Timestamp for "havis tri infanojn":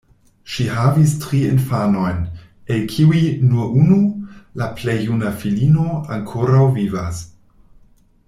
0.75-2.23